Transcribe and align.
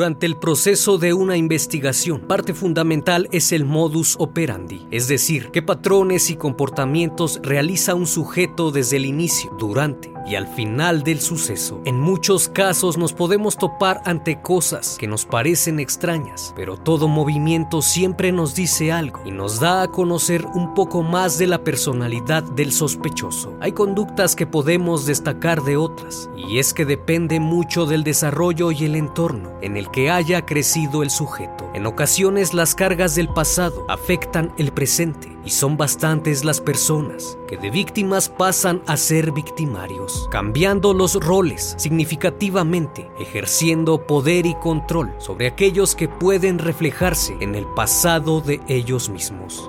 Durante 0.00 0.24
el 0.24 0.38
proceso 0.38 0.96
de 0.96 1.12
una 1.12 1.36
investigación, 1.36 2.22
parte 2.22 2.54
fundamental 2.54 3.28
es 3.32 3.52
el 3.52 3.66
modus 3.66 4.16
operandi, 4.18 4.86
es 4.90 5.08
decir, 5.08 5.50
qué 5.52 5.60
patrones 5.60 6.30
y 6.30 6.36
comportamientos 6.36 7.38
realiza 7.42 7.94
un 7.94 8.06
sujeto 8.06 8.70
desde 8.70 8.96
el 8.96 9.04
inicio, 9.04 9.54
durante 9.58 10.10
y 10.26 10.34
al 10.34 10.46
final 10.46 11.02
del 11.02 11.20
suceso. 11.20 11.80
En 11.84 11.98
muchos 12.00 12.48
casos 12.48 12.96
nos 12.96 13.12
podemos 13.12 13.56
topar 13.56 14.00
ante 14.04 14.40
cosas 14.40 14.96
que 14.98 15.06
nos 15.06 15.24
parecen 15.24 15.80
extrañas, 15.80 16.52
pero 16.56 16.76
todo 16.76 17.08
movimiento 17.08 17.82
siempre 17.82 18.32
nos 18.32 18.54
dice 18.54 18.92
algo 18.92 19.20
y 19.24 19.30
nos 19.30 19.60
da 19.60 19.82
a 19.82 19.88
conocer 19.88 20.44
un 20.54 20.74
poco 20.74 21.02
más 21.02 21.38
de 21.38 21.46
la 21.46 21.64
personalidad 21.64 22.42
del 22.42 22.72
sospechoso. 22.72 23.56
Hay 23.60 23.72
conductas 23.72 24.36
que 24.36 24.46
podemos 24.46 25.06
destacar 25.06 25.62
de 25.62 25.76
otras, 25.76 26.30
y 26.36 26.58
es 26.58 26.74
que 26.74 26.84
depende 26.84 27.40
mucho 27.40 27.86
del 27.86 28.04
desarrollo 28.04 28.72
y 28.72 28.84
el 28.84 28.96
entorno 28.96 29.50
en 29.62 29.76
el 29.76 29.90
que 29.90 30.10
haya 30.10 30.46
crecido 30.46 31.02
el 31.02 31.10
sujeto. 31.10 31.70
En 31.74 31.86
ocasiones 31.86 32.54
las 32.54 32.74
cargas 32.74 33.14
del 33.14 33.28
pasado 33.28 33.84
afectan 33.88 34.52
el 34.58 34.72
presente 34.72 35.36
y 35.44 35.50
son 35.50 35.76
bastantes 35.76 36.44
las 36.44 36.60
personas 36.60 37.38
que 37.48 37.56
de 37.56 37.70
víctimas 37.70 38.28
pasan 38.28 38.82
a 38.86 38.96
ser 38.96 39.32
victimarios, 39.32 40.09
cambiando 40.30 40.94
los 40.94 41.14
roles 41.14 41.74
significativamente, 41.78 43.10
ejerciendo 43.18 44.06
poder 44.06 44.46
y 44.46 44.54
control 44.54 45.14
sobre 45.18 45.46
aquellos 45.46 45.94
que 45.94 46.08
pueden 46.08 46.58
reflejarse 46.58 47.36
en 47.40 47.54
el 47.54 47.66
pasado 47.66 48.40
de 48.40 48.60
ellos 48.68 49.08
mismos. 49.08 49.68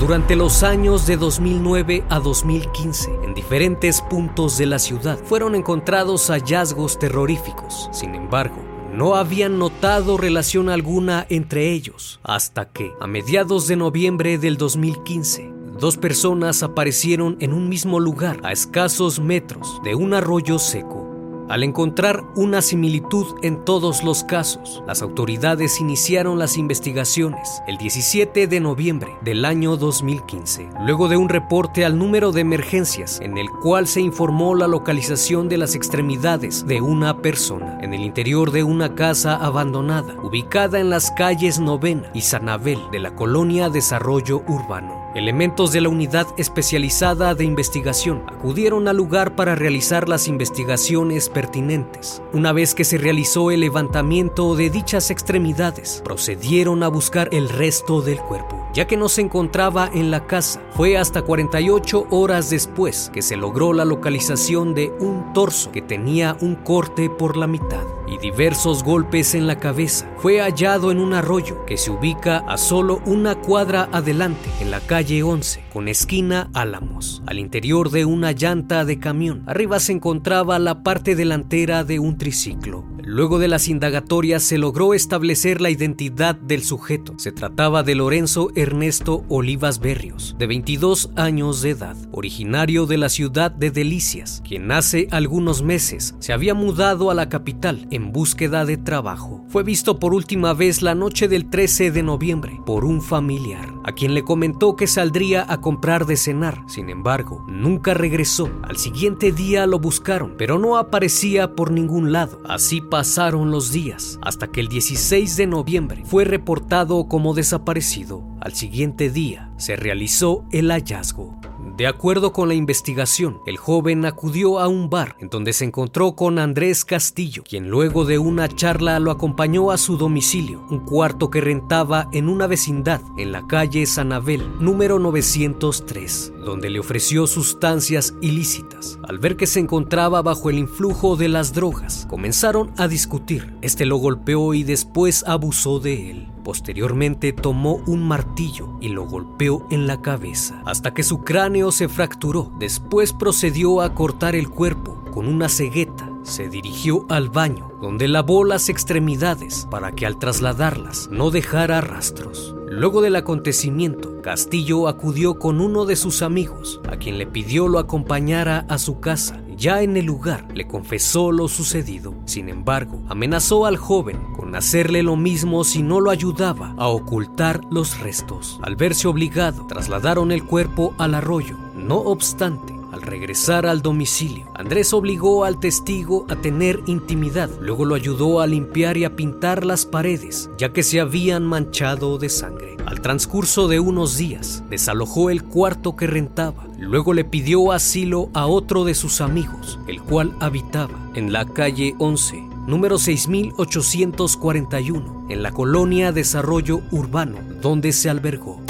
Durante 0.00 0.34
los 0.34 0.64
años 0.64 1.06
de 1.06 1.16
2009 1.16 2.04
a 2.10 2.18
2015, 2.18 3.10
en 3.22 3.32
diferentes 3.32 4.02
puntos 4.02 4.58
de 4.58 4.66
la 4.66 4.78
ciudad 4.78 5.18
fueron 5.24 5.54
encontrados 5.54 6.28
hallazgos 6.30 6.98
terroríficos. 6.98 7.88
Sin 7.92 8.14
embargo, 8.14 8.56
no 8.92 9.14
habían 9.14 9.58
notado 9.58 10.16
relación 10.16 10.68
alguna 10.68 11.26
entre 11.28 11.72
ellos, 11.72 12.20
hasta 12.22 12.70
que, 12.70 12.92
a 13.00 13.06
mediados 13.06 13.66
de 13.66 13.76
noviembre 13.76 14.36
del 14.36 14.56
2015, 14.56 15.53
dos 15.84 15.98
personas 15.98 16.62
aparecieron 16.62 17.36
en 17.40 17.52
un 17.52 17.68
mismo 17.68 18.00
lugar 18.00 18.40
a 18.42 18.52
escasos 18.52 19.20
metros 19.20 19.82
de 19.84 19.94
un 19.94 20.14
arroyo 20.14 20.58
seco. 20.58 21.44
Al 21.50 21.62
encontrar 21.62 22.24
una 22.36 22.62
similitud 22.62 23.26
en 23.42 23.66
todos 23.66 24.02
los 24.02 24.24
casos, 24.24 24.82
las 24.86 25.02
autoridades 25.02 25.82
iniciaron 25.82 26.38
las 26.38 26.56
investigaciones 26.56 27.60
el 27.66 27.76
17 27.76 28.46
de 28.46 28.60
noviembre 28.60 29.10
del 29.20 29.44
año 29.44 29.76
2015, 29.76 30.70
luego 30.86 31.08
de 31.08 31.18
un 31.18 31.28
reporte 31.28 31.84
al 31.84 31.98
número 31.98 32.32
de 32.32 32.40
emergencias 32.40 33.20
en 33.20 33.36
el 33.36 33.50
cual 33.50 33.86
se 33.86 34.00
informó 34.00 34.54
la 34.54 34.66
localización 34.66 35.50
de 35.50 35.58
las 35.58 35.74
extremidades 35.74 36.66
de 36.66 36.80
una 36.80 37.18
persona 37.20 37.78
en 37.82 37.92
el 37.92 38.00
interior 38.00 38.52
de 38.52 38.62
una 38.62 38.94
casa 38.94 39.36
abandonada, 39.36 40.14
ubicada 40.22 40.80
en 40.80 40.88
las 40.88 41.10
calles 41.10 41.60
Novena 41.60 42.10
y 42.14 42.22
Sanabel 42.22 42.78
de 42.90 43.00
la 43.00 43.14
colonia 43.14 43.68
Desarrollo 43.68 44.42
Urbano. 44.48 45.03
Elementos 45.14 45.70
de 45.70 45.80
la 45.80 45.88
unidad 45.88 46.26
especializada 46.38 47.36
de 47.36 47.44
investigación 47.44 48.24
acudieron 48.26 48.88
al 48.88 48.96
lugar 48.96 49.36
para 49.36 49.54
realizar 49.54 50.08
las 50.08 50.26
investigaciones 50.26 51.28
pertinentes. 51.28 52.20
Una 52.32 52.52
vez 52.52 52.74
que 52.74 52.82
se 52.82 52.98
realizó 52.98 53.52
el 53.52 53.60
levantamiento 53.60 54.56
de 54.56 54.70
dichas 54.70 55.12
extremidades, 55.12 56.02
procedieron 56.04 56.82
a 56.82 56.88
buscar 56.88 57.28
el 57.30 57.48
resto 57.48 58.02
del 58.02 58.18
cuerpo. 58.18 58.63
Ya 58.74 58.88
que 58.88 58.96
no 58.96 59.08
se 59.08 59.20
encontraba 59.20 59.88
en 59.94 60.10
la 60.10 60.26
casa, 60.26 60.60
fue 60.72 60.98
hasta 60.98 61.22
48 61.22 62.08
horas 62.10 62.50
después 62.50 63.08
que 63.14 63.22
se 63.22 63.36
logró 63.36 63.72
la 63.72 63.84
localización 63.84 64.74
de 64.74 64.92
un 64.98 65.32
torso 65.32 65.70
que 65.70 65.80
tenía 65.80 66.36
un 66.40 66.56
corte 66.56 67.08
por 67.08 67.36
la 67.36 67.46
mitad 67.46 67.84
y 68.08 68.18
diversos 68.18 68.82
golpes 68.82 69.36
en 69.36 69.46
la 69.46 69.60
cabeza. 69.60 70.10
Fue 70.16 70.40
hallado 70.40 70.90
en 70.90 70.98
un 70.98 71.14
arroyo 71.14 71.64
que 71.66 71.76
se 71.76 71.92
ubica 71.92 72.38
a 72.38 72.56
solo 72.56 73.00
una 73.06 73.36
cuadra 73.36 73.88
adelante, 73.92 74.50
en 74.60 74.72
la 74.72 74.80
calle 74.80 75.22
11, 75.22 75.62
con 75.72 75.86
esquina 75.86 76.50
Álamos, 76.52 77.22
al 77.26 77.38
interior 77.38 77.90
de 77.90 78.04
una 78.04 78.32
llanta 78.32 78.84
de 78.84 78.98
camión. 78.98 79.44
Arriba 79.46 79.78
se 79.78 79.92
encontraba 79.92 80.58
la 80.58 80.82
parte 80.82 81.14
delantera 81.14 81.84
de 81.84 82.00
un 82.00 82.18
triciclo. 82.18 82.84
Luego 83.06 83.38
de 83.38 83.48
las 83.48 83.68
indagatorias 83.68 84.42
se 84.42 84.56
logró 84.56 84.94
establecer 84.94 85.60
la 85.60 85.68
identidad 85.68 86.34
del 86.36 86.62
sujeto. 86.62 87.12
Se 87.18 87.32
trataba 87.32 87.82
de 87.82 87.94
Lorenzo 87.94 88.50
Ernesto 88.54 89.24
Olivas 89.28 89.78
Berrios, 89.78 90.34
de 90.38 90.46
22 90.46 91.10
años 91.14 91.60
de 91.60 91.70
edad, 91.70 91.96
originario 92.12 92.86
de 92.86 92.96
la 92.96 93.10
ciudad 93.10 93.50
de 93.50 93.70
Delicias, 93.70 94.42
quien 94.46 94.72
hace 94.72 95.06
algunos 95.10 95.62
meses 95.62 96.14
se 96.18 96.32
había 96.32 96.54
mudado 96.54 97.10
a 97.10 97.14
la 97.14 97.28
capital 97.28 97.86
en 97.90 98.10
búsqueda 98.10 98.64
de 98.64 98.78
trabajo. 98.78 99.44
Fue 99.48 99.64
visto 99.64 99.98
por 99.98 100.14
última 100.14 100.54
vez 100.54 100.80
la 100.80 100.94
noche 100.94 101.28
del 101.28 101.50
13 101.50 101.90
de 101.90 102.02
noviembre 102.02 102.58
por 102.64 102.86
un 102.86 103.02
familiar, 103.02 103.70
a 103.84 103.92
quien 103.92 104.14
le 104.14 104.24
comentó 104.24 104.76
que 104.76 104.86
saldría 104.86 105.44
a 105.46 105.60
comprar 105.60 106.06
de 106.06 106.16
cenar. 106.16 106.62
Sin 106.68 106.88
embargo, 106.88 107.44
nunca 107.48 107.92
regresó. 107.92 108.50
Al 108.62 108.78
siguiente 108.78 109.30
día 109.30 109.66
lo 109.66 109.78
buscaron, 109.78 110.36
pero 110.38 110.58
no 110.58 110.78
aparecía 110.78 111.54
por 111.54 111.70
ningún 111.70 112.10
lado. 112.10 112.40
Así 112.46 112.80
pasaron 112.94 113.50
los 113.50 113.72
días 113.72 114.20
hasta 114.22 114.52
que 114.52 114.60
el 114.60 114.68
16 114.68 115.36
de 115.36 115.48
noviembre 115.48 116.04
fue 116.06 116.24
reportado 116.24 117.08
como 117.08 117.34
desaparecido. 117.34 118.22
Al 118.40 118.52
siguiente 118.52 119.10
día 119.10 119.50
se 119.56 119.74
realizó 119.74 120.44
el 120.52 120.70
hallazgo. 120.70 121.40
De 121.76 121.86
acuerdo 121.86 122.32
con 122.32 122.48
la 122.48 122.54
investigación, 122.54 123.40
el 123.46 123.56
joven 123.56 124.04
acudió 124.04 124.60
a 124.60 124.68
un 124.68 124.90
bar 124.90 125.16
en 125.18 125.28
donde 125.28 125.52
se 125.52 125.64
encontró 125.64 126.14
con 126.14 126.38
Andrés 126.38 126.84
Castillo, 126.84 127.42
quien 127.42 127.68
luego 127.68 128.04
de 128.04 128.18
una 128.18 128.48
charla 128.48 128.98
lo 129.00 129.10
acompañó 129.10 129.70
a 129.70 129.78
su 129.78 129.96
domicilio, 129.96 130.64
un 130.70 130.80
cuarto 130.80 131.30
que 131.30 131.40
rentaba 131.40 132.08
en 132.12 132.28
una 132.28 132.46
vecindad 132.46 133.00
en 133.16 133.32
la 133.32 133.46
calle 133.46 133.86
Sanabel, 133.86 134.42
número 134.60 134.98
903, 134.98 136.32
donde 136.44 136.70
le 136.70 136.80
ofreció 136.80 137.26
sustancias 137.26 138.14
ilícitas. 138.20 138.98
Al 139.08 139.18
ver 139.18 139.36
que 139.36 139.46
se 139.46 139.60
encontraba 139.60 140.22
bajo 140.22 140.50
el 140.50 140.58
influjo 140.58 141.16
de 141.16 141.28
las 141.28 141.52
drogas, 141.52 142.06
comenzaron 142.08 142.72
a 142.76 142.88
discutir. 142.88 143.54
Este 143.62 143.86
lo 143.86 143.96
golpeó 143.96 144.54
y 144.54 144.64
después 144.64 145.24
abusó 145.26 145.80
de 145.80 146.10
él. 146.10 146.33
Posteriormente 146.44 147.32
tomó 147.32 147.76
un 147.86 148.06
martillo 148.06 148.68
y 148.80 148.88
lo 148.88 149.06
golpeó 149.06 149.66
en 149.70 149.86
la 149.86 150.02
cabeza 150.02 150.62
hasta 150.66 150.92
que 150.92 151.02
su 151.02 151.24
cráneo 151.24 151.72
se 151.72 151.88
fracturó. 151.88 152.52
Después 152.58 153.14
procedió 153.14 153.80
a 153.80 153.94
cortar 153.94 154.36
el 154.36 154.50
cuerpo 154.50 155.02
con 155.10 155.26
una 155.26 155.48
cegueta. 155.48 156.10
Se 156.22 156.48
dirigió 156.48 157.06
al 157.08 157.30
baño 157.30 157.72
donde 157.80 158.08
lavó 158.08 158.44
las 158.44 158.68
extremidades 158.68 159.66
para 159.70 159.92
que 159.92 160.06
al 160.06 160.18
trasladarlas 160.18 161.08
no 161.10 161.30
dejara 161.30 161.80
rastros. 161.80 162.54
Luego 162.68 163.02
del 163.02 163.16
acontecimiento, 163.16 164.20
Castillo 164.22 164.88
acudió 164.88 165.38
con 165.38 165.60
uno 165.60 165.84
de 165.84 165.96
sus 165.96 166.22
amigos, 166.22 166.80
a 166.90 166.96
quien 166.96 167.18
le 167.18 167.26
pidió 167.26 167.68
lo 167.68 167.78
acompañara 167.78 168.66
a 168.68 168.78
su 168.78 169.00
casa 169.00 169.43
ya 169.56 169.82
en 169.82 169.96
el 169.96 170.04
lugar 170.04 170.46
le 170.54 170.66
confesó 170.66 171.32
lo 171.32 171.48
sucedido. 171.48 172.14
Sin 172.26 172.48
embargo, 172.48 173.02
amenazó 173.08 173.66
al 173.66 173.76
joven 173.76 174.18
con 174.36 174.54
hacerle 174.54 175.02
lo 175.02 175.16
mismo 175.16 175.64
si 175.64 175.82
no 175.82 176.00
lo 176.00 176.10
ayudaba 176.10 176.74
a 176.76 176.88
ocultar 176.88 177.60
los 177.70 178.00
restos. 178.00 178.58
Al 178.62 178.76
verse 178.76 179.08
obligado, 179.08 179.66
trasladaron 179.66 180.32
el 180.32 180.44
cuerpo 180.44 180.94
al 180.98 181.14
arroyo. 181.14 181.56
No 181.74 181.96
obstante, 181.96 182.73
regresar 183.04 183.66
al 183.66 183.82
domicilio, 183.82 184.50
Andrés 184.54 184.92
obligó 184.92 185.44
al 185.44 185.60
testigo 185.60 186.26
a 186.28 186.36
tener 186.36 186.80
intimidad. 186.86 187.50
Luego 187.60 187.84
lo 187.84 187.94
ayudó 187.94 188.40
a 188.40 188.46
limpiar 188.46 188.96
y 188.96 189.04
a 189.04 189.16
pintar 189.16 189.64
las 189.64 189.86
paredes, 189.86 190.50
ya 190.58 190.72
que 190.72 190.82
se 190.82 191.00
habían 191.00 191.44
manchado 191.44 192.18
de 192.18 192.28
sangre. 192.28 192.76
Al 192.86 193.00
transcurso 193.00 193.68
de 193.68 193.80
unos 193.80 194.16
días, 194.16 194.62
desalojó 194.68 195.30
el 195.30 195.44
cuarto 195.44 195.96
que 195.96 196.06
rentaba. 196.06 196.66
Luego 196.78 197.14
le 197.14 197.24
pidió 197.24 197.72
asilo 197.72 198.30
a 198.34 198.46
otro 198.46 198.84
de 198.84 198.94
sus 198.94 199.20
amigos, 199.20 199.80
el 199.88 200.00
cual 200.02 200.36
habitaba 200.40 201.10
en 201.14 201.32
la 201.32 201.46
calle 201.46 201.94
11, 201.98 202.42
número 202.66 202.98
6841, 202.98 205.26
en 205.30 205.42
la 205.42 205.50
colonia 205.52 206.12
Desarrollo 206.12 206.82
Urbano, 206.90 207.38
donde 207.60 207.92
se 207.92 208.10
albergó. 208.10 208.60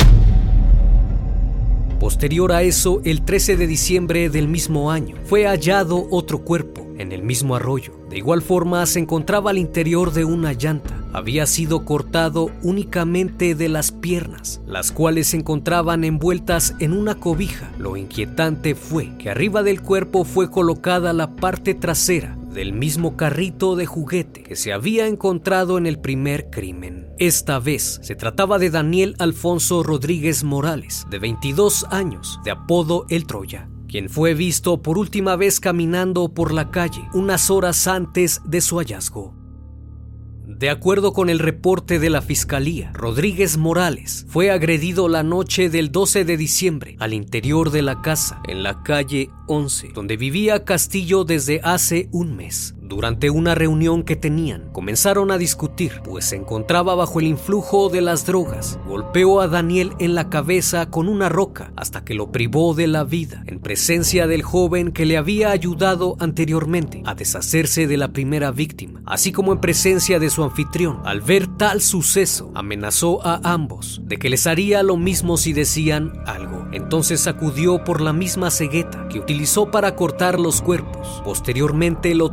Posterior 2.04 2.52
a 2.52 2.60
eso, 2.60 3.00
el 3.06 3.24
13 3.24 3.56
de 3.56 3.66
diciembre 3.66 4.28
del 4.28 4.46
mismo 4.46 4.90
año, 4.90 5.16
fue 5.24 5.46
hallado 5.46 6.06
otro 6.10 6.40
cuerpo 6.40 6.86
en 6.98 7.12
el 7.12 7.22
mismo 7.22 7.56
arroyo. 7.56 7.94
De 8.10 8.18
igual 8.18 8.42
forma, 8.42 8.84
se 8.84 8.98
encontraba 8.98 9.52
al 9.52 9.56
interior 9.56 10.12
de 10.12 10.26
una 10.26 10.52
llanta. 10.52 11.02
Había 11.14 11.46
sido 11.46 11.86
cortado 11.86 12.50
únicamente 12.62 13.54
de 13.54 13.70
las 13.70 13.90
piernas, 13.90 14.60
las 14.66 14.92
cuales 14.92 15.28
se 15.28 15.38
encontraban 15.38 16.04
envueltas 16.04 16.74
en 16.78 16.92
una 16.92 17.14
cobija. 17.14 17.72
Lo 17.78 17.96
inquietante 17.96 18.74
fue 18.74 19.16
que 19.16 19.30
arriba 19.30 19.62
del 19.62 19.80
cuerpo 19.80 20.24
fue 20.24 20.50
colocada 20.50 21.14
la 21.14 21.34
parte 21.34 21.72
trasera 21.72 22.36
del 22.54 22.72
mismo 22.72 23.16
carrito 23.16 23.76
de 23.76 23.84
juguete 23.84 24.42
que 24.42 24.56
se 24.56 24.72
había 24.72 25.06
encontrado 25.06 25.76
en 25.76 25.86
el 25.86 25.98
primer 25.98 26.48
crimen. 26.48 27.08
Esta 27.18 27.58
vez 27.58 28.00
se 28.02 28.14
trataba 28.14 28.58
de 28.58 28.70
Daniel 28.70 29.16
Alfonso 29.18 29.82
Rodríguez 29.82 30.44
Morales, 30.44 31.06
de 31.10 31.18
22 31.18 31.86
años, 31.90 32.40
de 32.44 32.52
apodo 32.52 33.04
El 33.10 33.26
Troya, 33.26 33.68
quien 33.88 34.08
fue 34.08 34.32
visto 34.34 34.80
por 34.80 34.96
última 34.96 35.36
vez 35.36 35.60
caminando 35.60 36.32
por 36.32 36.52
la 36.52 36.70
calle 36.70 37.06
unas 37.12 37.50
horas 37.50 37.86
antes 37.86 38.40
de 38.46 38.60
su 38.60 38.78
hallazgo. 38.78 39.44
De 40.58 40.70
acuerdo 40.70 41.12
con 41.12 41.30
el 41.30 41.40
reporte 41.40 41.98
de 41.98 42.10
la 42.10 42.22
Fiscalía, 42.22 42.92
Rodríguez 42.94 43.56
Morales 43.56 44.24
fue 44.28 44.52
agredido 44.52 45.08
la 45.08 45.24
noche 45.24 45.68
del 45.68 45.90
12 45.90 46.24
de 46.24 46.36
diciembre 46.36 46.96
al 47.00 47.12
interior 47.12 47.70
de 47.70 47.82
la 47.82 48.02
casa 48.02 48.40
en 48.46 48.62
la 48.62 48.84
calle 48.84 49.30
11, 49.48 49.88
donde 49.92 50.16
vivía 50.16 50.64
Castillo 50.64 51.24
desde 51.24 51.60
hace 51.64 52.08
un 52.12 52.36
mes. 52.36 52.74
Durante 52.84 53.31
una 53.31 53.54
reunión 53.54 54.02
que 54.02 54.14
tenían, 54.14 54.69
comenzaron 54.72 55.31
a 55.31 55.38
discutir, 55.38 56.02
pues 56.04 56.26
se 56.26 56.36
encontraba 56.36 56.94
bajo 56.94 57.19
el 57.19 57.26
influjo 57.26 57.88
de 57.88 58.02
las 58.02 58.26
drogas. 58.26 58.78
Golpeó 58.86 59.40
a 59.40 59.48
Daniel 59.48 59.92
en 59.98 60.14
la 60.14 60.28
cabeza 60.28 60.90
con 60.90 61.08
una 61.08 61.31
roca 61.31 61.72
hasta 61.76 62.04
que 62.04 62.12
lo 62.12 62.31
privó 62.31 62.75
de 62.75 62.86
la 62.86 63.04
vida, 63.04 63.42
en 63.46 63.60
presencia 63.60 64.26
del 64.26 64.42
joven 64.42 64.92
que 64.92 65.06
le 65.06 65.16
había 65.16 65.50
ayudado 65.50 66.16
anteriormente 66.20 67.02
a 67.06 67.14
deshacerse 67.14 67.86
de 67.86 67.96
la 67.96 68.12
primera 68.12 68.50
víctima, 68.50 69.00
así 69.06 69.32
como 69.32 69.54
en 69.54 69.60
presencia 69.60 70.19
de 70.19 70.28
su 70.28 70.44
anfitrión. 70.44 71.00
Al 71.04 71.22
ver 71.22 71.46
tal 71.56 71.80
suceso, 71.80 72.52
amenazó 72.54 73.26
a 73.26 73.40
ambos 73.44 74.02
de 74.04 74.19
que 74.19 74.28
les 74.28 74.46
haría 74.46 74.82
lo 74.82 74.98
mismo 74.98 75.38
si 75.38 75.54
decían 75.54 76.12
algo. 76.26 76.69
Entonces 76.70 77.20
sacudió 77.20 77.82
por 77.82 78.02
la 78.02 78.12
misma 78.12 78.50
cegueta 78.50 79.08
que 79.08 79.20
utilizó 79.20 79.70
para 79.70 79.96
cortar 79.96 80.38
los 80.38 80.60
cuerpos. 80.60 81.22
Posteriormente 81.25 82.14
lo 82.14 82.30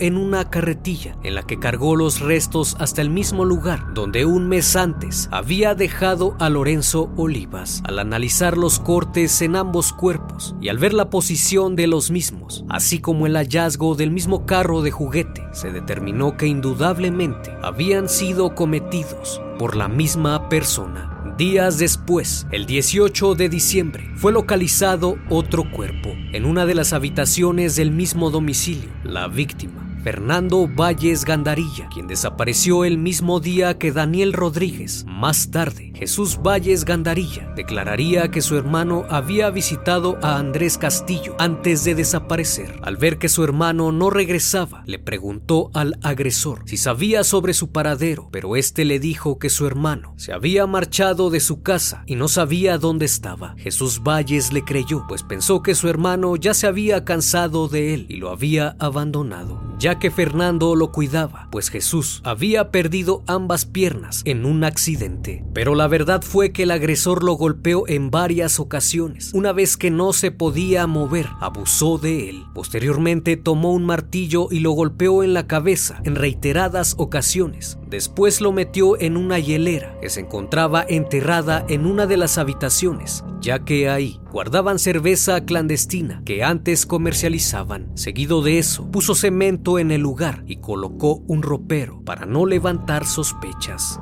en 0.00 0.16
una 0.16 0.50
carretilla 0.50 1.16
en 1.22 1.34
la 1.34 1.44
que 1.44 1.58
cargó 1.58 1.96
los 1.96 2.20
restos 2.20 2.76
hasta 2.78 3.00
el 3.00 3.08
mismo 3.08 3.44
lugar 3.44 3.94
donde 3.94 4.26
un 4.26 4.48
mes 4.48 4.76
antes 4.76 5.28
había 5.32 5.74
dejado 5.74 6.36
a 6.38 6.50
Lorenzo 6.50 7.10
Olivas. 7.16 7.82
Al 7.84 7.98
analizar 7.98 8.58
los 8.58 8.78
cortes 8.78 9.40
en 9.40 9.56
ambos 9.56 9.92
cuerpos 9.92 10.54
y 10.60 10.68
al 10.68 10.78
ver 10.78 10.92
la 10.92 11.10
posición 11.10 11.76
de 11.76 11.86
los 11.86 12.10
mismos, 12.10 12.64
así 12.68 13.00
como 13.00 13.26
el 13.26 13.36
hallazgo 13.36 13.94
del 13.94 14.10
mismo 14.10 14.44
carro 14.44 14.82
de 14.82 14.90
juguete, 14.90 15.46
se 15.52 15.72
determinó 15.72 16.36
que 16.36 16.46
indudablemente 16.46 17.52
habían 17.62 18.08
sido 18.08 18.54
cometidos 18.54 19.40
por 19.58 19.76
la 19.76 19.88
misma 19.88 20.48
persona. 20.48 21.17
Días 21.38 21.78
después, 21.78 22.48
el 22.50 22.66
18 22.66 23.36
de 23.36 23.48
diciembre, 23.48 24.10
fue 24.16 24.32
localizado 24.32 25.18
otro 25.30 25.70
cuerpo 25.70 26.08
en 26.32 26.44
una 26.44 26.66
de 26.66 26.74
las 26.74 26.92
habitaciones 26.92 27.76
del 27.76 27.92
mismo 27.92 28.30
domicilio. 28.30 28.90
La 29.04 29.28
víctima 29.28 29.87
Fernando 30.02 30.68
Valles 30.68 31.24
Gandarilla, 31.24 31.88
quien 31.92 32.06
desapareció 32.06 32.84
el 32.84 32.98
mismo 32.98 33.40
día 33.40 33.78
que 33.78 33.90
Daniel 33.90 34.32
Rodríguez. 34.32 35.04
Más 35.08 35.50
tarde, 35.50 35.92
Jesús 35.94 36.38
Valles 36.40 36.84
Gandarilla 36.84 37.52
declararía 37.56 38.30
que 38.30 38.40
su 38.40 38.56
hermano 38.56 39.04
había 39.10 39.50
visitado 39.50 40.16
a 40.22 40.38
Andrés 40.38 40.78
Castillo 40.78 41.34
antes 41.38 41.84
de 41.84 41.96
desaparecer. 41.96 42.78
Al 42.82 42.96
ver 42.96 43.18
que 43.18 43.28
su 43.28 43.42
hermano 43.42 43.90
no 43.90 44.10
regresaba, 44.10 44.82
le 44.86 45.00
preguntó 45.00 45.70
al 45.74 45.98
agresor 46.02 46.62
si 46.66 46.76
sabía 46.76 47.24
sobre 47.24 47.52
su 47.52 47.72
paradero, 47.72 48.28
pero 48.30 48.54
este 48.54 48.84
le 48.84 49.00
dijo 49.00 49.38
que 49.38 49.50
su 49.50 49.66
hermano 49.66 50.14
se 50.16 50.32
había 50.32 50.66
marchado 50.66 51.30
de 51.30 51.40
su 51.40 51.62
casa 51.62 52.04
y 52.06 52.14
no 52.14 52.28
sabía 52.28 52.78
dónde 52.78 53.06
estaba. 53.06 53.54
Jesús 53.58 54.02
Valles 54.04 54.52
le 54.52 54.64
creyó, 54.64 55.04
pues 55.08 55.24
pensó 55.24 55.62
que 55.62 55.74
su 55.74 55.88
hermano 55.88 56.36
ya 56.36 56.54
se 56.54 56.68
había 56.68 57.04
cansado 57.04 57.68
de 57.68 57.94
él 57.94 58.06
y 58.08 58.16
lo 58.16 58.30
había 58.30 58.76
abandonado 58.78 59.60
que 59.96 60.10
Fernando 60.10 60.74
lo 60.76 60.92
cuidaba, 60.92 61.48
pues 61.50 61.70
Jesús 61.70 62.20
había 62.24 62.70
perdido 62.70 63.22
ambas 63.26 63.64
piernas 63.64 64.22
en 64.24 64.44
un 64.44 64.64
accidente. 64.64 65.44
Pero 65.54 65.74
la 65.74 65.88
verdad 65.88 66.22
fue 66.22 66.52
que 66.52 66.64
el 66.64 66.70
agresor 66.70 67.24
lo 67.24 67.32
golpeó 67.34 67.88
en 67.88 68.10
varias 68.10 68.60
ocasiones. 68.60 69.32
Una 69.32 69.52
vez 69.52 69.76
que 69.76 69.90
no 69.90 70.12
se 70.12 70.30
podía 70.30 70.86
mover, 70.86 71.28
abusó 71.40 71.98
de 71.98 72.28
él. 72.28 72.44
Posteriormente 72.54 73.36
tomó 73.36 73.72
un 73.72 73.86
martillo 73.86 74.48
y 74.50 74.60
lo 74.60 74.72
golpeó 74.72 75.22
en 75.22 75.32
la 75.32 75.46
cabeza 75.46 76.00
en 76.04 76.16
reiteradas 76.16 76.94
ocasiones. 76.98 77.77
Después 77.88 78.42
lo 78.42 78.52
metió 78.52 79.00
en 79.00 79.16
una 79.16 79.38
hielera 79.38 79.96
que 80.02 80.10
se 80.10 80.20
encontraba 80.20 80.84
enterrada 80.86 81.64
en 81.70 81.86
una 81.86 82.06
de 82.06 82.18
las 82.18 82.36
habitaciones, 82.36 83.24
ya 83.40 83.64
que 83.64 83.88
ahí 83.88 84.20
guardaban 84.30 84.78
cerveza 84.78 85.42
clandestina 85.46 86.20
que 86.26 86.44
antes 86.44 86.84
comercializaban. 86.84 87.90
Seguido 87.96 88.42
de 88.42 88.58
eso, 88.58 88.90
puso 88.90 89.14
cemento 89.14 89.78
en 89.78 89.90
el 89.90 90.02
lugar 90.02 90.44
y 90.46 90.56
colocó 90.56 91.22
un 91.28 91.42
ropero 91.42 92.02
para 92.04 92.26
no 92.26 92.44
levantar 92.44 93.06
sospechas. 93.06 93.98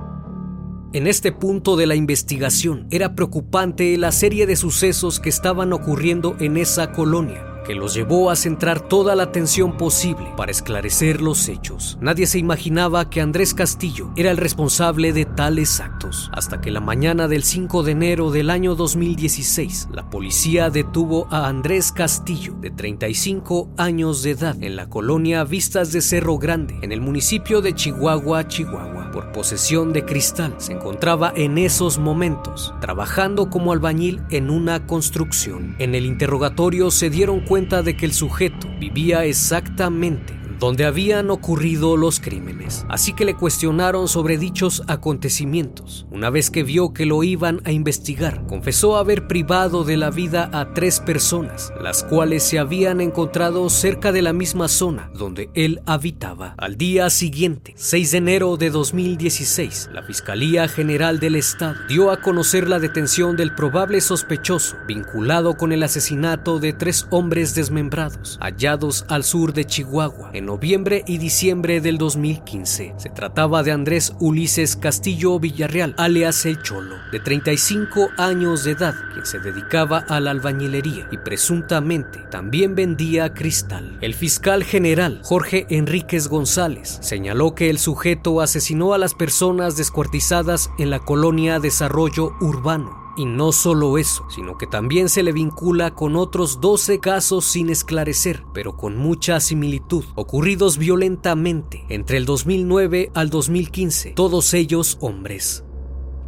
En 0.93 1.07
este 1.07 1.31
punto 1.31 1.76
de 1.76 1.87
la 1.87 1.95
investigación 1.95 2.88
era 2.90 3.14
preocupante 3.14 3.97
la 3.99 4.11
serie 4.11 4.47
de 4.47 4.57
sucesos 4.57 5.21
que 5.21 5.28
estaban 5.28 5.73
ocurriendo 5.73 6.37
en 6.40 6.57
esa 6.57 6.90
colonia 6.90 7.55
que 7.66 7.75
los 7.75 7.94
llevó 7.94 8.30
a 8.30 8.37
centrar 8.37 8.80
toda 8.80 9.14
la 9.16 9.25
atención 9.25 9.76
posible 9.76 10.32
para 10.37 10.52
esclarecer 10.52 11.20
los 11.20 11.49
hechos. 11.49 11.99
Nadie 12.00 12.26
se 12.26 12.38
imaginaba 12.38 13.11
que 13.11 13.20
Andrés 13.20 13.54
Castillo 13.54 14.11
era 14.16 14.30
el 14.30 14.37
responsable 14.37 15.12
de 15.12 15.25
tales 15.25 15.80
actos, 15.80 16.30
hasta 16.32 16.61
que 16.61 16.70
la 16.70 16.80
mañana 16.80 17.28
del 17.28 17.42
5 17.42 17.82
de 17.82 17.92
enero 17.92 18.30
del 18.30 18.50
año 18.50 18.75
2016, 18.75 19.88
la 19.92 20.08
policía 20.08 20.70
detuvo 20.70 21.26
a 21.30 21.49
Andrés 21.49 21.92
Castillo, 21.92 22.54
de 22.61 22.70
35 22.70 23.70
años 23.76 24.23
de 24.23 24.30
edad, 24.30 24.56
en 24.62 24.76
la 24.76 24.88
colonia 24.88 25.44
Vistas 25.44 25.92
de 25.92 26.00
Cerro 26.00 26.38
Grande, 26.38 26.78
en 26.82 26.92
el 26.92 27.00
municipio 27.00 27.61
de 27.61 27.75
Chihuahua, 27.75 28.46
Chihuahua, 28.49 28.96
por 29.16 29.32
posesión 29.32 29.94
de 29.94 30.04
cristal. 30.04 30.56
Se 30.58 30.75
encontraba 30.75 31.32
en 31.35 31.56
esos 31.56 31.99
momentos 31.99 32.75
trabajando 32.82 33.49
como 33.49 33.73
albañil 33.73 34.20
en 34.28 34.50
una 34.50 34.87
construcción. 34.87 35.75
En 35.78 35.94
el 35.94 36.04
interrogatorio 36.04 36.90
se 36.90 37.08
dieron 37.08 37.40
cuenta 37.40 37.82
de 37.82 37.96
que 37.96 38.04
el 38.04 38.12
sujeto 38.12 38.68
vivía 38.78 39.25
exactamente 39.25 40.46
donde 40.58 40.84
habían 40.84 41.30
ocurrido 41.30 41.96
los 41.96 42.20
crímenes, 42.20 42.86
así 42.88 43.12
que 43.12 43.25
le 43.25 43.34
cuestionaron 43.34 44.08
sobre 44.08 44.38
dichos 44.38 44.82
acontecimientos. 44.86 46.06
Una 46.10 46.30
vez 46.30 46.50
que 46.50 46.62
vio 46.62 46.92
que 46.92 47.06
lo 47.06 47.22
iban 47.22 47.60
a 47.64 47.72
investigar, 47.72 48.46
confesó 48.46 48.96
haber 48.96 49.26
privado 49.26 49.84
de 49.84 49.96
la 49.96 50.10
vida 50.10 50.50
a 50.52 50.72
tres 50.75 51.00
personas, 51.00 51.72
las 51.80 52.02
cuales 52.02 52.42
se 52.42 52.58
habían 52.58 53.00
encontrado 53.00 53.68
cerca 53.70 54.12
de 54.12 54.22
la 54.22 54.32
misma 54.32 54.68
zona 54.68 55.10
donde 55.14 55.50
él 55.54 55.80
habitaba. 55.86 56.54
Al 56.58 56.76
día 56.76 57.10
siguiente, 57.10 57.75
6 57.76 58.10
de 58.12 58.18
enero 58.18 58.56
de 58.56 58.70
2016, 58.70 59.90
la 59.92 60.02
Fiscalía 60.02 60.68
General 60.68 61.20
del 61.20 61.36
Estado 61.36 61.76
dio 61.88 62.10
a 62.10 62.20
conocer 62.20 62.68
la 62.68 62.78
detención 62.78 63.36
del 63.36 63.54
probable 63.54 64.00
sospechoso 64.00 64.76
vinculado 64.86 65.56
con 65.56 65.72
el 65.72 65.82
asesinato 65.82 66.58
de 66.58 66.72
tres 66.72 67.06
hombres 67.10 67.54
desmembrados 67.54 68.38
hallados 68.40 69.04
al 69.08 69.25
sur 69.25 69.52
de 69.52 69.64
Chihuahua 69.64 70.30
en 70.32 70.46
noviembre 70.47 71.05
y 71.07 71.19
diciembre 71.19 71.81
del 71.81 71.99
2015. 71.99 72.95
Se 72.97 73.11
trataba 73.11 73.62
de 73.62 73.73
Andrés 73.73 74.15
Ulises 74.21 74.76
Castillo 74.76 75.38
Villarreal, 75.38 75.95
alias 75.99 76.47
El 76.47 76.62
Cholo, 76.62 76.97
de 77.12 77.21
35 77.21 78.09
años 78.17 78.65
de 78.65 78.71
edad, 78.71 78.95
quien 79.12 79.26
se 79.26 79.41
dedicaba 79.41 79.99
a 79.99 80.21
la 80.21 80.31
albañilería 80.31 81.09
y 81.11 81.19
presuntamente 81.19 82.21
también 82.31 82.75
vendía 82.75 83.35
cristal. 83.35 83.99
El 84.00 84.15
fiscal 84.15 84.65
general 84.65 85.21
Jorge 85.23 85.67
Enríquez 85.69 86.29
González 86.29 86.99
señaló 87.03 87.55
que 87.55 87.69
el 87.69 87.79
sujeto 87.79 88.41
asesinó 88.41 88.95
a 88.95 88.99
las 88.99 89.15
personas 89.15 89.76
descuartizadas 89.76 90.71
en 90.79 90.91
la 90.91 91.00
colonia 91.00 91.59
Desarrollo 91.59 92.33
Urbano 92.41 93.05
y 93.16 93.25
no 93.25 93.52
solo 93.52 93.99
eso, 93.99 94.25
sino 94.30 94.58
que 94.58 94.66
también 94.66 95.08
se 95.08 95.23
le 95.23 95.32
vincula 95.32 95.94
con 95.94 96.16
otros 96.16 96.61
12 96.61 97.00
casos 97.00 97.44
sin 97.44 97.70
esclarecer, 97.70 98.44
pero 98.52 98.76
con 98.76 98.96
mucha 98.96 99.40
similitud, 99.40 100.04
ocurridos 100.14 100.78
violentamente 100.78 101.85
entre 101.88 102.18
el 102.18 102.26
2009 102.26 103.11
al 103.14 103.30
2015, 103.30 104.12
todos 104.12 104.54
ellos 104.54 104.99
hombres. 105.00 105.64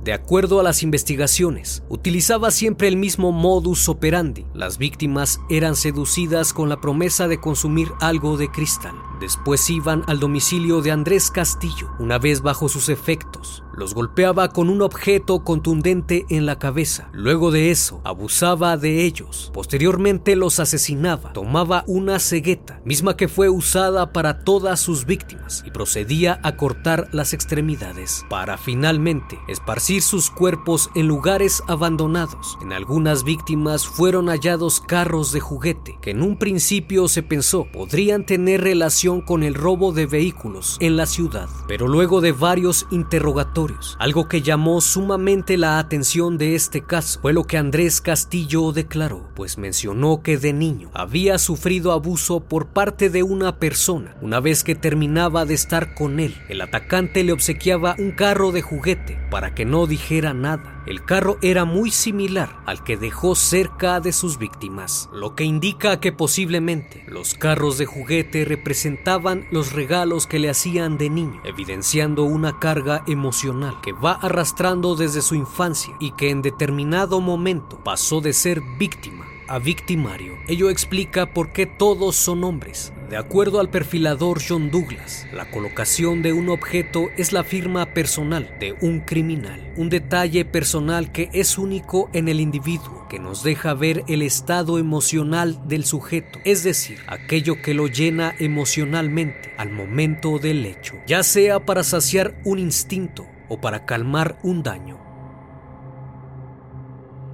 De 0.05 0.13
acuerdo 0.13 0.59
a 0.59 0.63
las 0.63 0.83
investigaciones, 0.83 1.83
utilizaba 1.89 2.51
siempre 2.51 2.89
el 2.89 2.97
mismo 2.97 3.31
modus 3.31 3.91
operandi. 3.91 4.47
Las 4.55 4.79
víctimas 4.79 5.41
eran 5.51 5.77
seducidas 5.77 6.55
con 6.55 6.69
la 6.69 6.81
promesa 6.81 7.29
de 7.29 7.41
consumir 7.41 7.89
algo 8.01 8.37
de 8.37 8.51
cristal. 8.51 8.95
Después 9.21 9.69
iban 9.69 10.05
al 10.07 10.21
domicilio 10.21 10.81
de 10.81 10.93
Andrés 10.93 11.31
Castillo. 11.31 11.91
Una 11.99 12.19
vez 12.19 12.41
bajo 12.41 12.69
sus 12.69 12.89
efectos, 12.89 13.65
los 13.79 13.95
golpeaba 13.95 14.49
con 14.49 14.69
un 14.69 14.83
objeto 14.83 15.45
contundente 15.45 16.27
en 16.29 16.47
la 16.47 16.59
cabeza. 16.59 17.09
Luego 17.13 17.51
de 17.51 17.71
eso, 17.71 18.01
abusaba 18.05 18.77
de 18.77 19.05
ellos. 19.05 19.51
Posteriormente 19.55 20.37
los 20.37 20.61
asesinaba. 20.61 21.33
Tomaba 21.33 21.85
una 21.87 22.19
cegueta, 22.19 22.81
misma 22.85 23.17
que 23.17 23.29
fue 23.29 23.49
usada 23.49 24.13
para 24.13 24.41
todas 24.41 24.81
sus 24.81 25.07
víctimas, 25.07 25.63
y 25.67 25.71
procedía 25.71 26.41
a 26.43 26.57
cortar 26.57 27.09
las 27.13 27.33
extremidades, 27.33 28.25
para 28.29 28.59
finalmente 28.59 29.39
esparcir 29.49 30.03
sus 30.03 30.31
cuerpos 30.31 30.91
en 30.95 31.07
lugares 31.07 31.63
abandonados. 31.69 32.59
En 32.61 32.73
algunas 32.73 33.25
víctimas 33.25 33.87
fueron 33.87 34.27
hallados 34.27 34.81
carros 34.81 35.33
de 35.33 35.41
juguete, 35.41 35.99
que 36.03 36.11
en 36.11 36.23
un 36.23 36.39
principio 36.39 37.09
se 37.09 37.23
pensó 37.23 37.67
podrían 37.73 38.27
tener 38.27 38.63
relación 38.63 39.21
con 39.21 39.43
el 39.43 39.55
robo 39.55 39.93
de 39.93 40.07
vehículos 40.07 40.77
en 40.81 40.97
la 40.97 41.07
ciudad, 41.07 41.49
pero 41.67 41.87
luego 41.87 42.21
de 42.21 42.33
varios 42.33 42.87
interrogatorios, 42.91 43.68
algo 43.99 44.29
que 44.29 44.43
llamó 44.43 44.81
sumamente 44.81 45.57
la 45.57 45.79
atención 45.79 46.39
de 46.39 46.55
este 46.55 46.83
caso 46.83 47.21
fue 47.21 47.33
lo 47.33 47.45
que 47.45 47.59
Andrés 47.59 48.01
Castillo 48.01 48.73
declaró, 48.73 49.29
pues 49.35 49.59
mencionó 49.59 50.23
que 50.23 50.39
de 50.39 50.53
niño 50.53 50.91
había 50.95 51.39
sufrido 51.39 51.93
abuso 51.93 52.41
por 52.41 52.69
parte 52.69 53.11
de 53.11 53.23
una 53.23 53.57
persona. 53.57 54.17
Una 54.21 54.41
vez 54.41 54.65
que 54.65 54.75
terminaba 54.75 55.45
de 55.45 55.55
estar 55.55 55.95
con 55.95 56.21
él, 56.21 56.35
el 56.49 56.61
atacante 56.61 57.25
le 57.25 57.33
obsequiaba 57.33 57.97
un 57.99 58.13
carro 58.13 58.53
de 58.53 58.63
juguete 58.63 59.19
para 59.31 59.55
que 59.55 59.65
no 59.65 59.87
dijera 59.87 60.35
nada. 60.35 60.78
El 60.89 61.05
carro 61.05 61.37
era 61.43 61.67
muy 61.67 61.91
similar 61.91 62.63
al 62.65 62.83
que 62.83 62.97
dejó 62.97 63.35
cerca 63.35 64.01
de 64.01 64.11
sus 64.11 64.39
víctimas, 64.39 65.11
lo 65.13 65.35
que 65.35 65.45
indica 65.45 66.01
que 66.01 66.13
posiblemente 66.13 67.05
los 67.07 67.35
carros 67.35 67.77
de 67.77 67.85
juguete 67.85 68.47
representaban 68.47 69.47
los 69.51 69.75
regalos 69.75 70.27
que 70.27 70.39
le 70.39 70.49
hacían 70.49 70.97
de 70.97 71.11
niño, 71.11 71.43
evidenciando 71.45 72.23
una 72.25 72.59
carga 72.59 73.05
emocional 73.07 73.83
que 73.83 73.93
va 73.93 74.13
arrastrando 74.13 74.97
desde 74.97 75.21
su 75.21 75.35
infancia 75.35 75.95
y 76.01 76.13
que 76.13 76.31
en 76.31 76.41
determinado 76.41 77.21
momento 77.21 77.79
pasó 77.85 78.23
de 78.23 78.33
ser 78.33 78.63
víctima 78.79 79.28
a 79.49 79.59
victimario. 79.59 80.39
Ello 80.47 80.71
explica 80.71 81.33
por 81.33 81.53
qué 81.53 81.67
todos 81.67 82.17
son 82.17 82.45
hombres. 82.45 82.93
De 83.11 83.17
acuerdo 83.17 83.59
al 83.59 83.71
perfilador 83.71 84.41
John 84.47 84.71
Douglas, 84.71 85.27
la 85.33 85.51
colocación 85.51 86.21
de 86.21 86.35
un 86.35 86.51
objeto 86.51 87.09
es 87.17 87.33
la 87.33 87.43
firma 87.43 87.87
personal 87.95 88.55
de 88.61 88.77
un 88.83 89.01
criminal, 89.01 89.73
un 89.77 89.89
detalle 89.89 90.45
personal 90.45 91.11
que 91.11 91.31
es 91.33 91.57
único 91.57 92.11
en 92.13 92.29
el 92.29 92.39
individuo, 92.39 93.07
que 93.09 93.19
nos 93.19 93.43
deja 93.43 93.73
ver 93.73 94.05
el 94.09 94.21
estado 94.21 94.79
emocional 94.79 95.67
del 95.67 95.87
sujeto, 95.87 96.39
es 96.45 96.65
decir, 96.65 96.99
aquello 97.07 97.63
que 97.63 97.73
lo 97.73 97.87
llena 97.87 98.35
emocionalmente 98.39 99.55
al 99.57 99.71
momento 99.71 100.39
del 100.39 100.67
hecho, 100.67 100.95
ya 101.07 101.23
sea 101.23 101.65
para 101.65 101.85
saciar 101.85 102.39
un 102.45 102.59
instinto 102.59 103.27
o 103.49 103.59
para 103.59 103.87
calmar 103.87 104.39
un 104.43 104.63
daño. 104.63 105.08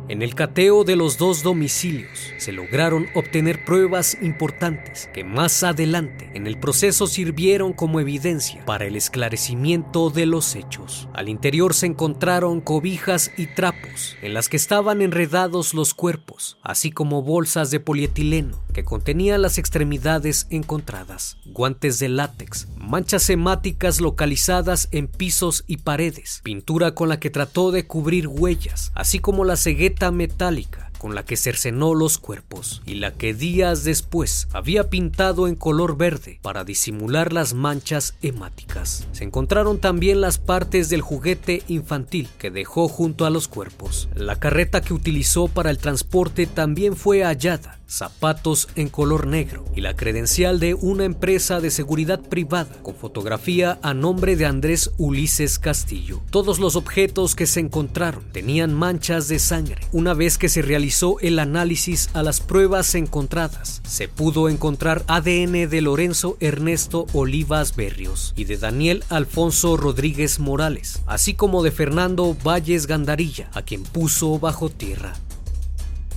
En 0.06 0.20
el 0.20 0.34
cateo 0.34 0.84
de 0.84 0.96
los 0.96 1.16
dos 1.16 1.42
domicilios 1.42 2.34
se 2.36 2.52
lograron 2.52 3.06
obtener 3.14 3.64
pruebas 3.64 4.18
importantes 4.20 5.08
que 5.14 5.24
más 5.24 5.62
adelante 5.62 6.30
en 6.34 6.46
el 6.46 6.58
proceso 6.58 7.06
sirvieron 7.06 7.72
como 7.72 8.00
evidencia 8.00 8.62
para 8.66 8.84
el 8.84 8.96
esclarecimiento 8.96 10.10
de 10.10 10.26
los 10.26 10.56
hechos. 10.56 11.08
Al 11.14 11.30
interior 11.30 11.72
se 11.72 11.86
encontraron 11.86 12.60
cobijas 12.60 13.32
y 13.38 13.46
trapos 13.46 14.14
en 14.20 14.34
las 14.34 14.50
que 14.50 14.58
estaban 14.58 15.00
enredados 15.00 15.72
los 15.72 15.94
cuerpos, 15.94 16.58
así 16.62 16.90
como 16.90 17.22
bolsas 17.22 17.70
de 17.70 17.80
polietileno 17.80 18.62
que 18.74 18.84
contenían 18.84 19.40
las 19.40 19.56
extremidades 19.56 20.48
encontradas, 20.50 21.38
guantes 21.46 21.98
de 21.98 22.08
látex, 22.08 22.66
manchas 22.76 23.30
hemáticas 23.30 24.00
localizadas 24.00 24.88
en 24.90 25.06
pisos 25.06 25.64
y 25.66 25.78
paredes, 25.78 26.40
pintura 26.42 26.94
con 26.94 27.08
la 27.08 27.20
que 27.20 27.30
trató 27.30 27.70
de 27.70 27.86
cubrir 27.86 28.26
huellas, 28.26 28.90
así 28.94 29.20
como 29.20 29.44
la 29.44 29.56
cegueta 29.56 29.93
metálica 30.10 30.84
con 31.04 31.14
la 31.14 31.26
que 31.26 31.36
cercenó 31.36 31.94
los 31.94 32.16
cuerpos 32.16 32.80
y 32.86 32.94
la 32.94 33.12
que 33.12 33.34
días 33.34 33.84
después 33.84 34.48
había 34.54 34.88
pintado 34.88 35.48
en 35.48 35.54
color 35.54 35.98
verde 35.98 36.38
para 36.40 36.64
disimular 36.64 37.30
las 37.30 37.52
manchas 37.52 38.14
hemáticas. 38.22 39.06
Se 39.12 39.24
encontraron 39.24 39.80
también 39.80 40.22
las 40.22 40.38
partes 40.38 40.88
del 40.88 41.02
juguete 41.02 41.62
infantil 41.68 42.30
que 42.38 42.50
dejó 42.50 42.88
junto 42.88 43.26
a 43.26 43.30
los 43.30 43.48
cuerpos. 43.48 44.08
La 44.14 44.36
carreta 44.36 44.80
que 44.80 44.94
utilizó 44.94 45.48
para 45.48 45.68
el 45.68 45.76
transporte 45.76 46.46
también 46.46 46.96
fue 46.96 47.22
hallada 47.22 47.78
zapatos 47.86 48.68
en 48.76 48.88
color 48.88 49.26
negro 49.26 49.64
y 49.74 49.80
la 49.80 49.94
credencial 49.94 50.60
de 50.60 50.74
una 50.74 51.04
empresa 51.04 51.60
de 51.60 51.70
seguridad 51.70 52.20
privada 52.20 52.74
con 52.82 52.94
fotografía 52.94 53.78
a 53.82 53.94
nombre 53.94 54.36
de 54.36 54.46
Andrés 54.46 54.90
Ulises 54.98 55.58
Castillo. 55.58 56.20
Todos 56.30 56.58
los 56.58 56.76
objetos 56.76 57.34
que 57.34 57.46
se 57.46 57.60
encontraron 57.60 58.24
tenían 58.32 58.74
manchas 58.74 59.28
de 59.28 59.38
sangre. 59.38 59.82
Una 59.92 60.14
vez 60.14 60.38
que 60.38 60.48
se 60.48 60.62
realizó 60.62 61.18
el 61.20 61.38
análisis 61.38 62.10
a 62.14 62.22
las 62.22 62.40
pruebas 62.40 62.94
encontradas, 62.94 63.80
se 63.86 64.08
pudo 64.08 64.48
encontrar 64.48 65.04
ADN 65.06 65.68
de 65.68 65.80
Lorenzo 65.80 66.36
Ernesto 66.40 67.06
Olivas 67.12 67.76
Berrios 67.76 68.32
y 68.36 68.44
de 68.44 68.56
Daniel 68.56 69.04
Alfonso 69.08 69.76
Rodríguez 69.76 70.38
Morales, 70.38 71.02
así 71.06 71.34
como 71.34 71.62
de 71.62 71.70
Fernando 71.70 72.36
Valles 72.44 72.86
Gandarilla, 72.86 73.50
a 73.54 73.62
quien 73.62 73.82
puso 73.82 74.38
bajo 74.38 74.68
tierra. 74.68 75.14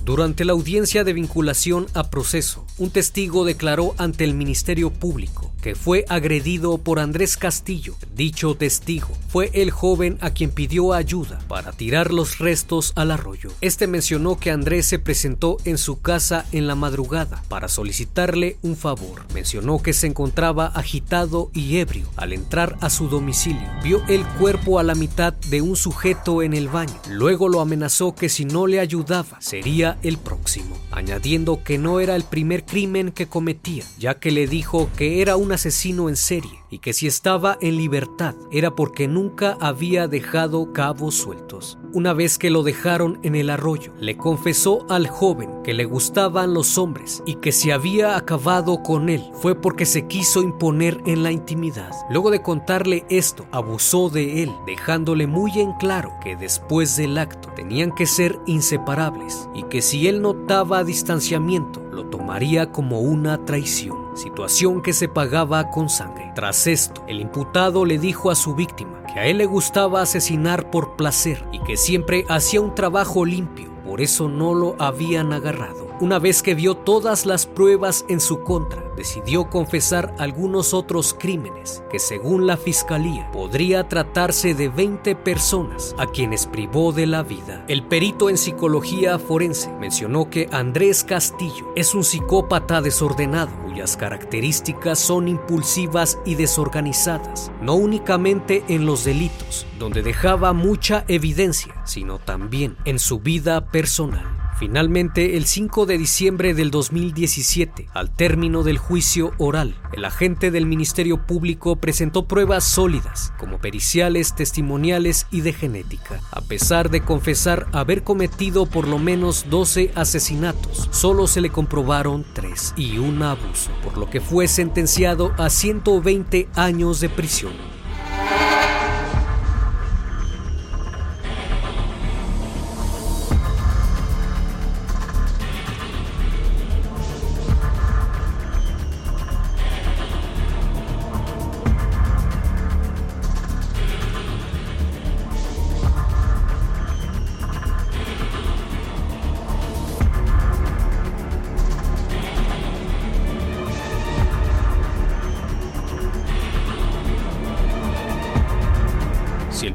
Durante 0.07 0.45
la 0.45 0.53
audiencia 0.53 1.03
de 1.03 1.11
vinculación 1.11 1.87
a 1.93 2.09
proceso, 2.09 2.65
un 2.77 2.91
testigo 2.91 3.43
declaró 3.43 3.93
ante 3.97 4.23
el 4.23 4.35
Ministerio 4.35 4.89
Público 4.89 5.51
que 5.61 5.75
fue 5.75 6.05
agredido 6.07 6.77
por 6.77 6.99
Andrés 6.99 7.35
Castillo. 7.35 7.95
Dicho 8.15 8.55
testigo 8.55 9.09
fue 9.27 9.51
el 9.53 9.69
joven 9.69 10.17
a 10.21 10.29
quien 10.29 10.51
pidió 10.51 10.93
ayuda 10.93 11.39
para 11.49 11.73
tirar 11.73 12.13
los 12.13 12.39
restos 12.39 12.93
al 12.95 13.11
arroyo. 13.11 13.51
Este 13.59 13.85
mencionó 13.85 14.37
que 14.39 14.51
Andrés 14.51 14.85
se 14.85 14.97
presentó 14.97 15.57
en 15.65 15.77
su 15.77 15.99
casa 15.99 16.45
en 16.53 16.67
la 16.67 16.75
madrugada 16.75 17.43
para 17.49 17.67
solicitarle 17.67 18.55
un 18.61 18.77
favor. 18.77 19.25
Mencionó 19.33 19.81
que 19.81 19.91
se 19.91 20.07
encontraba 20.07 20.67
agitado 20.67 21.51
y 21.53 21.79
ebrio 21.79 22.07
al 22.15 22.31
entrar 22.31 22.77
a 22.79 22.89
su 22.89 23.09
domicilio. 23.09 23.67
Vio 23.83 24.01
el 24.07 24.25
cuerpo 24.25 24.79
a 24.79 24.83
la 24.83 24.95
mitad 24.95 25.33
de 25.33 25.61
un 25.61 25.75
sujeto 25.75 26.43
en 26.43 26.53
el 26.53 26.69
baño. 26.69 26.95
Luego 27.09 27.49
lo 27.49 27.59
amenazó 27.59 28.15
que 28.15 28.29
si 28.29 28.45
no 28.45 28.67
le 28.67 28.79
ayudaba 28.79 29.41
sería 29.41 29.96
el 30.03 30.17
próximo, 30.17 30.77
añadiendo 30.91 31.63
que 31.63 31.77
no 31.77 31.99
era 31.99 32.15
el 32.15 32.23
primer 32.23 32.65
crimen 32.65 33.11
que 33.11 33.27
cometía, 33.27 33.83
ya 33.97 34.19
que 34.19 34.31
le 34.31 34.47
dijo 34.47 34.89
que 34.97 35.21
era 35.21 35.35
un 35.37 35.51
asesino 35.51 36.09
en 36.09 36.15
serie 36.15 36.59
y 36.69 36.79
que 36.79 36.93
si 36.93 37.07
estaba 37.07 37.57
en 37.61 37.77
libertad 37.77 38.35
era 38.51 38.75
porque 38.75 39.07
nunca 39.07 39.57
había 39.59 40.07
dejado 40.07 40.73
cabos 40.73 41.15
sueltos. 41.15 41.77
Una 41.93 42.13
vez 42.13 42.37
que 42.37 42.49
lo 42.49 42.63
dejaron 42.63 43.19
en 43.23 43.35
el 43.35 43.49
arroyo, 43.49 43.93
le 43.99 44.17
confesó 44.17 44.85
al 44.89 45.07
joven 45.07 45.49
que 45.63 45.73
le 45.73 45.85
gustaban 45.85 46.53
los 46.53 46.77
hombres 46.77 47.23
y 47.25 47.35
que 47.35 47.51
si 47.51 47.71
había 47.71 48.17
acabado 48.17 48.83
con 48.83 49.09
él 49.09 49.23
fue 49.33 49.55
porque 49.55 49.85
se 49.85 50.07
quiso 50.07 50.41
imponer 50.41 51.01
en 51.05 51.23
la 51.23 51.31
intimidad. 51.31 51.91
Luego 52.09 52.31
de 52.31 52.41
contarle 52.41 53.05
esto, 53.09 53.45
abusó 53.51 54.09
de 54.09 54.43
él, 54.43 54.51
dejándole 54.65 55.27
muy 55.27 55.51
en 55.59 55.73
claro 55.73 56.13
que 56.21 56.35
después 56.35 56.97
del 56.97 57.17
acto 57.17 57.49
tenían 57.55 57.91
que 57.93 58.05
ser 58.05 58.39
inseparables 58.45 59.49
y 59.53 59.63
que 59.63 59.81
si 59.81 60.07
él 60.07 60.21
notaba 60.21 60.83
distanciamiento, 60.83 61.86
lo 61.97 62.05
tomaría 62.05 62.71
como 62.71 63.01
una 63.01 63.43
traición 63.43 63.97
situación 64.17 64.81
que 64.81 64.93
se 64.93 65.07
pagaba 65.07 65.69
con 65.69 65.89
sangre. 65.89 66.31
Tras 66.35 66.67
esto, 66.67 67.03
el 67.07 67.21
imputado 67.21 67.85
le 67.85 67.97
dijo 67.97 68.31
a 68.31 68.35
su 68.35 68.55
víctima 68.55 69.03
que 69.11 69.19
a 69.19 69.25
él 69.25 69.37
le 69.37 69.45
gustaba 69.45 70.01
asesinar 70.01 70.69
por 70.69 70.95
placer 70.95 71.43
y 71.51 71.59
que 71.59 71.77
siempre 71.77 72.25
hacía 72.29 72.61
un 72.61 72.75
trabajo 72.75 73.25
limpio, 73.25 73.71
por 73.85 74.01
eso 74.01 74.27
no 74.27 74.53
lo 74.53 74.75
habían 74.79 75.33
agarrado. 75.33 75.86
Una 75.99 76.19
vez 76.19 76.43
que 76.43 76.53
vio 76.53 76.75
todas 76.75 77.25
las 77.25 77.47
pruebas 77.47 78.05
en 78.07 78.19
su 78.19 78.43
contra, 78.43 78.83
decidió 78.95 79.49
confesar 79.49 80.13
algunos 80.19 80.75
otros 80.75 81.15
crímenes 81.17 81.81
que 81.89 81.97
según 81.97 82.45
la 82.45 82.55
fiscalía 82.55 83.31
podría 83.31 83.87
tratarse 83.87 84.53
de 84.53 84.69
20 84.69 85.15
personas 85.15 85.95
a 85.97 86.05
quienes 86.05 86.45
privó 86.45 86.91
de 86.91 87.07
la 87.07 87.23
vida. 87.23 87.65
El 87.67 87.83
perito 87.83 88.29
en 88.29 88.37
psicología 88.37 89.17
forense 89.17 89.71
mencionó 89.79 90.29
que 90.29 90.47
Andrés 90.51 91.03
Castillo 91.03 91.73
es 91.75 91.95
un 91.95 92.03
psicópata 92.03 92.79
desordenado 92.79 93.49
cuyas 93.65 93.97
características 93.97 94.99
son 94.99 95.27
impulsivas 95.27 96.19
y 96.25 96.35
desorganizadas, 96.35 97.51
no 97.59 97.73
únicamente 97.73 98.63
en 98.67 98.85
los 98.85 99.03
delitos, 99.03 99.65
donde 99.79 100.03
dejaba 100.03 100.53
mucha 100.53 101.05
evidencia, 101.07 101.73
sino 101.85 102.19
también 102.19 102.77
en 102.85 102.99
su 102.99 103.19
vida 103.19 103.71
personal. 103.71 104.46
Finalmente, 104.59 105.37
el 105.37 105.45
5 105.45 105.85
de 105.85 105.99
diciembre 105.99 106.55
del 106.55 106.71
2017, 106.71 107.89
al 107.93 108.09
término 108.09 108.63
del 108.63 108.79
juicio 108.79 109.33
oral, 109.37 109.75
el 109.93 110.03
agente 110.03 110.49
del 110.49 110.65
Ministerio 110.65 111.27
Público 111.27 111.75
presentó 111.75 112.25
pruebas 112.25 112.63
sólidas, 112.63 113.33
como 113.37 113.59
periciales, 113.59 114.33
testimoniales 114.33 115.27
y 115.29 115.41
de 115.41 115.53
genética. 115.53 116.21
A 116.31 116.41
pesar 116.41 116.89
de 116.89 117.01
confesar 117.01 117.67
haber 117.71 118.01
cometido 118.01 118.65
por 118.65 118.87
lo 118.87 118.97
menos 118.97 119.45
12 119.47 119.91
asesinatos, 119.93 120.89
solo 120.91 121.27
se 121.27 121.41
le 121.41 121.51
comprobaron 121.51 122.25
3 122.33 122.73
y 122.77 122.97
un 122.97 123.21
abuso, 123.21 123.69
por 123.83 123.99
lo 123.99 124.09
que 124.09 124.21
fue 124.21 124.47
sentenciado 124.47 125.33
a 125.37 125.51
120 125.51 126.49
años 126.55 126.99
de 126.99 127.09
prisión. 127.09 127.76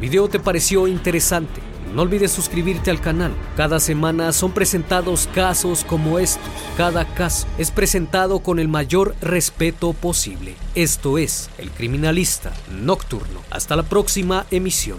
Video 0.03 0.29
te 0.29 0.41
pareció 0.41 0.89
interesante, 0.89 1.61
no 1.95 2.03
olvides 2.03 2.33
suscribirte 2.33 2.91
al 2.91 3.01
canal. 3.01 3.33
Cada 3.57 3.79
semana 3.79 4.33
son 4.33 4.51
presentados 4.51 5.29
casos 5.33 5.85
como 5.85 6.19
estos. 6.19 6.43
Cada 6.77 7.05
caso 7.15 7.47
es 7.57 7.71
presentado 7.71 8.41
con 8.41 8.59
el 8.59 8.67
mayor 8.67 9.15
respeto 9.21 9.93
posible. 9.93 10.57
Esto 10.75 11.19
es 11.19 11.51
El 11.57 11.71
Criminalista 11.71 12.53
Nocturno. 12.73 13.43
Hasta 13.51 13.77
la 13.77 13.85
próxima 13.85 14.45
emisión. 14.51 14.99